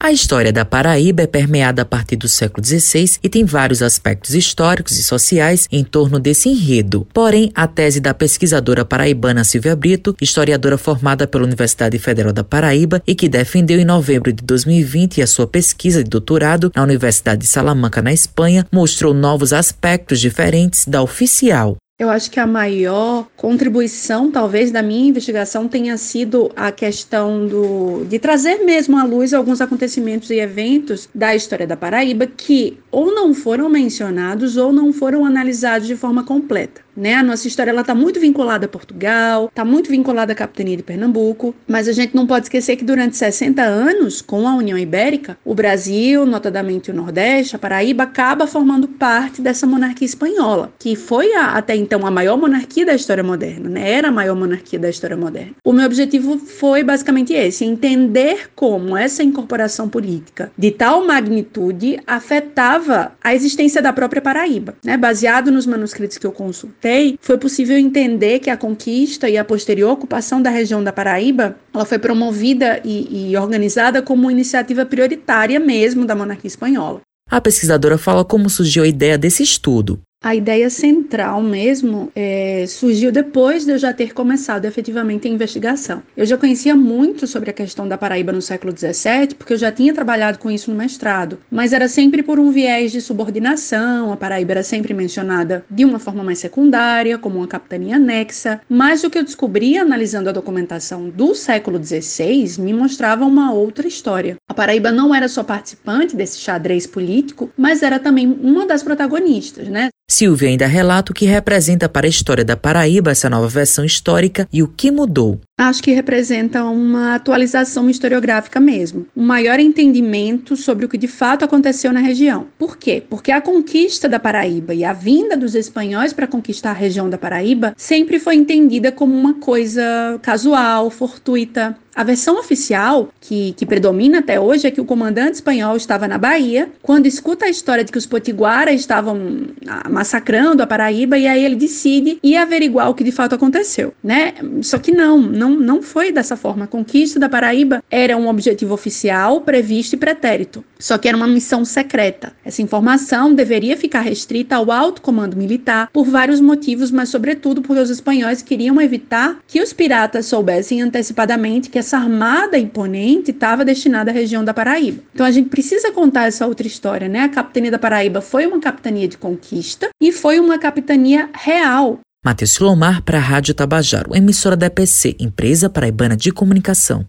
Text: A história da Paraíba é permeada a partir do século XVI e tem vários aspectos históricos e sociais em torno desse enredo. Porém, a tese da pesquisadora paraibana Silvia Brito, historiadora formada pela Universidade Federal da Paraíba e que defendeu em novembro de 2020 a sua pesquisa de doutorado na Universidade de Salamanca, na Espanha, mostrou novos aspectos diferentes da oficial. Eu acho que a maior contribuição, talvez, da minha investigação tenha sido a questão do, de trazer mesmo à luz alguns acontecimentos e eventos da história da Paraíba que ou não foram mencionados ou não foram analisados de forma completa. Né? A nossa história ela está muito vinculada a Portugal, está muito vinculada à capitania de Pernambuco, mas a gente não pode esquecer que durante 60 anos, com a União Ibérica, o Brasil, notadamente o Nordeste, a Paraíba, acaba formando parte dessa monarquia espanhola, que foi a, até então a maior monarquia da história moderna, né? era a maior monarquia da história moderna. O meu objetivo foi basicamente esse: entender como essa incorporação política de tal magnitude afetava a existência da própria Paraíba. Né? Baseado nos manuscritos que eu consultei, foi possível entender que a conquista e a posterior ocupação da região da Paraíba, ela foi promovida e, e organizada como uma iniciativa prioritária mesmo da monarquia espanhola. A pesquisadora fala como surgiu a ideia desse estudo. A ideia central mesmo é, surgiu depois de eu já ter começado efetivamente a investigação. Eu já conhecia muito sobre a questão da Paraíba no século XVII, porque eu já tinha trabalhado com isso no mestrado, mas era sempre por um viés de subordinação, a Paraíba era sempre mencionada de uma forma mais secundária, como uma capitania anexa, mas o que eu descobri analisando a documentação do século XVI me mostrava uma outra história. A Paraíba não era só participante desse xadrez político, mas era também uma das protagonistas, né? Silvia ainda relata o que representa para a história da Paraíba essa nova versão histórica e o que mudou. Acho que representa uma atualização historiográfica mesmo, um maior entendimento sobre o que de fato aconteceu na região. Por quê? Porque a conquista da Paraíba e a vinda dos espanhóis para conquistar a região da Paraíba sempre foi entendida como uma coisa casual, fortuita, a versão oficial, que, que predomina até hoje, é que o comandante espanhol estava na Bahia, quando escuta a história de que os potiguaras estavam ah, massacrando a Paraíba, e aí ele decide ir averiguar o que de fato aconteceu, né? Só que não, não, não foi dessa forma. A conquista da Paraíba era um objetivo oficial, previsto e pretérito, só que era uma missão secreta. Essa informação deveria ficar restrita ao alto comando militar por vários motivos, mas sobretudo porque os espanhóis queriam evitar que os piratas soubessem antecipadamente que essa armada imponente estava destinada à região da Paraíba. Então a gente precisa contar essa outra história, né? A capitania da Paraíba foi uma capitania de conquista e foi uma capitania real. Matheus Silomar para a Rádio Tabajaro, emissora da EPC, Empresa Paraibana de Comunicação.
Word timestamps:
A 0.00 0.12
história 0.12 0.52
da 0.52 0.64
Paraíba 0.64 1.22
é 1.22 1.26
permeada 1.26 1.82
a 1.82 1.84
partir 1.84 2.14
do 2.14 2.28
século 2.28 2.64
XVI 2.64 3.18
e 3.20 3.28
tem 3.28 3.44
vários 3.44 3.82
aspectos 3.82 4.32
históricos 4.32 4.96
e 4.96 5.02
sociais 5.02 5.66
em 5.72 5.82
torno 5.82 6.20
desse 6.20 6.48
enredo. 6.48 7.04
Porém, 7.12 7.50
a 7.52 7.66
tese 7.66 7.98
da 7.98 8.14
pesquisadora 8.14 8.84
paraibana 8.84 9.42
Silvia 9.42 9.74
Brito, 9.74 10.16
historiadora 10.20 10.78
formada 10.78 11.26
pela 11.26 11.42
Universidade 11.42 11.98
Federal 11.98 12.32
da 12.32 12.44
Paraíba 12.44 13.02
e 13.04 13.12
que 13.12 13.28
defendeu 13.28 13.80
em 13.80 13.84
novembro 13.84 14.32
de 14.32 14.42
2020 14.44 15.20
a 15.20 15.26
sua 15.26 15.48
pesquisa 15.48 16.04
de 16.04 16.08
doutorado 16.08 16.70
na 16.76 16.84
Universidade 16.84 17.40
de 17.40 17.48
Salamanca, 17.48 18.00
na 18.00 18.12
Espanha, 18.12 18.64
mostrou 18.70 19.12
novos 19.12 19.52
aspectos 19.52 20.20
diferentes 20.20 20.86
da 20.86 21.02
oficial. 21.02 21.76
Eu 21.98 22.10
acho 22.10 22.30
que 22.30 22.38
a 22.38 22.46
maior 22.46 23.26
contribuição, 23.36 24.30
talvez, 24.30 24.70
da 24.70 24.80
minha 24.84 25.08
investigação 25.08 25.66
tenha 25.66 25.96
sido 25.98 26.48
a 26.54 26.70
questão 26.70 27.44
do, 27.44 28.04
de 28.04 28.20
trazer 28.20 28.58
mesmo 28.58 28.96
à 28.96 29.02
luz 29.02 29.34
alguns 29.34 29.60
acontecimentos 29.60 30.30
e 30.30 30.38
eventos 30.38 31.08
da 31.12 31.34
história 31.34 31.66
da 31.66 31.76
Paraíba 31.76 32.24
que 32.24 32.78
ou 32.92 33.12
não 33.12 33.34
foram 33.34 33.68
mencionados 33.68 34.56
ou 34.56 34.72
não 34.72 34.92
foram 34.92 35.24
analisados 35.24 35.88
de 35.88 35.96
forma 35.96 36.22
completa. 36.22 36.80
Né? 36.98 37.14
A 37.14 37.22
nossa 37.22 37.46
história 37.46 37.70
ela 37.70 37.82
está 37.82 37.94
muito 37.94 38.18
vinculada 38.18 38.66
a 38.66 38.68
Portugal, 38.68 39.46
está 39.46 39.64
muito 39.64 39.88
vinculada 39.88 40.32
à 40.32 40.34
capitania 40.34 40.76
de 40.76 40.82
Pernambuco, 40.82 41.54
mas 41.66 41.86
a 41.86 41.92
gente 41.92 42.12
não 42.14 42.26
pode 42.26 42.46
esquecer 42.46 42.74
que 42.74 42.84
durante 42.84 43.16
60 43.16 43.62
anos, 43.62 44.20
com 44.20 44.48
a 44.48 44.56
União 44.56 44.76
Ibérica, 44.76 45.38
o 45.44 45.54
Brasil, 45.54 46.26
notadamente 46.26 46.90
o 46.90 46.94
Nordeste, 46.94 47.54
a 47.54 47.58
Paraíba, 47.58 48.02
acaba 48.02 48.48
formando 48.48 48.88
parte 48.88 49.40
dessa 49.40 49.64
monarquia 49.64 50.06
espanhola, 50.06 50.72
que 50.76 50.96
foi 50.96 51.32
a, 51.34 51.52
até 51.52 51.76
então 51.76 52.04
a 52.04 52.10
maior 52.10 52.36
monarquia 52.36 52.84
da 52.84 52.94
história 52.94 53.22
moderna, 53.22 53.68
né? 53.70 53.88
era 53.88 54.08
a 54.08 54.12
maior 54.12 54.34
monarquia 54.34 54.78
da 54.78 54.90
história 54.90 55.16
moderna. 55.16 55.52
O 55.64 55.72
meu 55.72 55.86
objetivo 55.86 56.36
foi 56.38 56.82
basicamente 56.82 57.32
esse: 57.32 57.64
entender 57.64 58.50
como 58.56 58.96
essa 58.96 59.22
incorporação 59.22 59.88
política 59.88 60.50
de 60.58 60.72
tal 60.72 61.06
magnitude 61.06 62.00
afetava 62.06 63.12
a 63.22 63.34
existência 63.34 63.80
da 63.80 63.92
própria 63.92 64.20
Paraíba. 64.20 64.74
Né? 64.84 64.96
Baseado 64.96 65.52
nos 65.52 65.66
manuscritos 65.66 66.18
que 66.18 66.26
eu 66.26 66.32
consultei, 66.32 66.87
foi 67.20 67.38
possível 67.38 67.76
entender 67.76 68.38
que 68.38 68.50
a 68.50 68.56
conquista 68.56 69.28
e 69.28 69.36
a 69.36 69.44
posterior 69.44 69.90
ocupação 69.90 70.40
da 70.40 70.50
região 70.50 70.82
da 70.82 70.92
Paraíba, 70.92 71.56
ela 71.74 71.84
foi 71.84 71.98
promovida 71.98 72.80
e, 72.84 73.30
e 73.30 73.36
organizada 73.36 74.02
como 74.02 74.22
uma 74.22 74.32
iniciativa 74.32 74.84
prioritária 74.84 75.58
mesmo 75.58 76.04
da 76.04 76.14
monarquia 76.14 76.48
espanhola. 76.48 77.00
A 77.30 77.40
pesquisadora 77.40 77.98
fala 77.98 78.24
como 78.24 78.48
surgiu 78.48 78.84
a 78.84 78.88
ideia 78.88 79.18
desse 79.18 79.42
estudo. 79.42 80.00
A 80.20 80.34
ideia 80.34 80.68
central 80.68 81.40
mesmo 81.40 82.10
é, 82.14 82.64
surgiu 82.66 83.12
depois 83.12 83.64
de 83.64 83.70
eu 83.70 83.78
já 83.78 83.92
ter 83.92 84.12
começado 84.12 84.64
efetivamente 84.64 85.28
a 85.28 85.30
investigação. 85.30 86.02
Eu 86.16 86.26
já 86.26 86.36
conhecia 86.36 86.74
muito 86.74 87.24
sobre 87.24 87.50
a 87.50 87.52
questão 87.52 87.86
da 87.86 87.96
Paraíba 87.96 88.32
no 88.32 88.42
século 88.42 88.76
XVII, 88.76 89.36
porque 89.38 89.52
eu 89.52 89.56
já 89.56 89.70
tinha 89.70 89.94
trabalhado 89.94 90.40
com 90.40 90.50
isso 90.50 90.72
no 90.72 90.76
mestrado, 90.76 91.38
mas 91.48 91.72
era 91.72 91.88
sempre 91.88 92.20
por 92.20 92.40
um 92.40 92.50
viés 92.50 92.90
de 92.90 93.00
subordinação, 93.00 94.12
a 94.12 94.16
Paraíba 94.16 94.54
era 94.54 94.62
sempre 94.64 94.92
mencionada 94.92 95.64
de 95.70 95.84
uma 95.84 96.00
forma 96.00 96.24
mais 96.24 96.40
secundária, 96.40 97.16
como 97.16 97.38
uma 97.38 97.46
capitania 97.46 97.94
anexa, 97.94 98.60
mas 98.68 99.04
o 99.04 99.10
que 99.10 99.18
eu 99.18 99.24
descobri 99.24 99.78
analisando 99.78 100.28
a 100.28 100.32
documentação 100.32 101.08
do 101.08 101.32
século 101.32 101.82
XVI 101.82 102.60
me 102.60 102.74
mostrava 102.74 103.24
uma 103.24 103.52
outra 103.52 103.86
história. 103.86 104.34
A 104.50 104.54
Paraíba 104.54 104.90
não 104.90 105.14
era 105.14 105.28
só 105.28 105.44
participante 105.44 106.16
desse 106.16 106.38
xadrez 106.38 106.88
político, 106.88 107.50
mas 107.56 107.84
era 107.84 108.00
também 108.00 108.26
uma 108.26 108.66
das 108.66 108.82
protagonistas, 108.82 109.68
né? 109.68 109.90
Silvia 110.10 110.48
ainda 110.48 110.66
relata 110.66 111.12
o 111.12 111.14
que 111.14 111.26
representa 111.26 111.86
para 111.86 112.06
a 112.06 112.08
história 112.08 112.42
da 112.42 112.56
Paraíba 112.56 113.10
essa 113.10 113.28
nova 113.28 113.46
versão 113.46 113.84
histórica 113.84 114.48
e 114.50 114.62
o 114.62 114.68
que 114.68 114.90
mudou. 114.90 115.38
Acho 115.58 115.82
que 115.82 115.92
representa 115.92 116.64
uma 116.64 117.14
atualização 117.14 117.90
historiográfica 117.90 118.58
mesmo, 118.58 119.06
um 119.14 119.22
maior 119.22 119.60
entendimento 119.60 120.56
sobre 120.56 120.86
o 120.86 120.88
que 120.88 120.96
de 120.96 121.06
fato 121.06 121.44
aconteceu 121.44 121.92
na 121.92 122.00
região. 122.00 122.46
Por 122.58 122.78
quê? 122.78 123.02
Porque 123.06 123.30
a 123.30 123.42
conquista 123.42 124.08
da 124.08 124.18
Paraíba 124.18 124.72
e 124.72 124.82
a 124.82 124.94
vinda 124.94 125.36
dos 125.36 125.54
espanhóis 125.54 126.14
para 126.14 126.26
conquistar 126.26 126.70
a 126.70 126.74
região 126.74 127.10
da 127.10 127.18
Paraíba 127.18 127.74
sempre 127.76 128.18
foi 128.18 128.36
entendida 128.36 128.90
como 128.90 129.12
uma 129.12 129.34
coisa 129.34 130.18
casual, 130.22 130.90
fortuita, 130.90 131.76
a 131.98 132.04
versão 132.04 132.38
oficial, 132.38 133.08
que, 133.20 133.54
que 133.54 133.66
predomina 133.66 134.20
até 134.20 134.38
hoje, 134.38 134.68
é 134.68 134.70
que 134.70 134.80
o 134.80 134.84
comandante 134.84 135.34
espanhol 135.34 135.76
estava 135.76 136.06
na 136.06 136.16
Bahia, 136.16 136.70
quando 136.80 137.06
escuta 137.06 137.46
a 137.46 137.48
história 137.48 137.82
de 137.82 137.90
que 137.90 137.98
os 137.98 138.06
potiguaras 138.06 138.76
estavam 138.76 139.48
ah, 139.66 139.88
massacrando 139.90 140.62
a 140.62 140.66
Paraíba, 140.66 141.18
e 141.18 141.26
aí 141.26 141.44
ele 141.44 141.56
decide 141.56 142.20
ir 142.22 142.36
averiguar 142.36 142.88
o 142.88 142.94
que 142.94 143.02
de 143.02 143.10
fato 143.10 143.34
aconteceu, 143.34 143.92
né? 144.00 144.32
Só 144.62 144.78
que 144.78 144.92
não, 144.92 145.18
não, 145.18 145.50
não 145.50 145.82
foi 145.82 146.12
dessa 146.12 146.36
forma. 146.36 146.66
A 146.66 146.68
conquista 146.68 147.18
da 147.18 147.28
Paraíba 147.28 147.82
era 147.90 148.16
um 148.16 148.28
objetivo 148.28 148.74
oficial, 148.74 149.40
previsto 149.40 149.94
e 149.94 149.98
pretérito, 149.98 150.64
só 150.78 150.98
que 150.98 151.08
era 151.08 151.16
uma 151.16 151.26
missão 151.26 151.64
secreta. 151.64 152.32
Essa 152.44 152.62
informação 152.62 153.34
deveria 153.34 153.76
ficar 153.76 154.02
restrita 154.02 154.54
ao 154.54 154.70
alto 154.70 155.02
comando 155.02 155.36
militar 155.36 155.90
por 155.92 156.04
vários 156.04 156.40
motivos, 156.40 156.92
mas 156.92 157.08
sobretudo 157.08 157.60
porque 157.60 157.82
os 157.82 157.90
espanhóis 157.90 158.40
queriam 158.40 158.80
evitar 158.80 159.40
que 159.48 159.60
os 159.60 159.72
piratas 159.72 160.26
soubessem 160.26 160.80
antecipadamente 160.80 161.68
que 161.68 161.87
essa 161.88 161.96
armada 161.96 162.58
imponente 162.58 163.30
estava 163.30 163.64
destinada 163.64 164.10
à 164.10 164.14
região 164.14 164.44
da 164.44 164.52
Paraíba. 164.52 165.02
Então 165.14 165.24
a 165.24 165.30
gente 165.30 165.48
precisa 165.48 165.90
contar 165.90 166.26
essa 166.26 166.46
outra 166.46 166.66
história, 166.66 167.08
né? 167.08 167.20
A 167.20 167.28
capitania 167.30 167.70
da 167.70 167.78
Paraíba 167.78 168.20
foi 168.20 168.46
uma 168.46 168.60
capitania 168.60 169.08
de 169.08 169.16
conquista 169.16 169.88
e 170.00 170.12
foi 170.12 170.38
uma 170.38 170.58
capitania 170.58 171.30
real. 171.34 172.00
Matheus 172.22 172.52
Silomar 172.52 173.02
para 173.02 173.16
a 173.16 173.20
Rádio 173.22 173.54
Tabajaro, 173.54 174.14
emissora 174.14 174.56
da 174.56 174.66
EPC, 174.66 175.16
Empresa 175.18 175.70
Paraibana 175.70 176.16
de 176.16 176.30
Comunicação. 176.30 177.06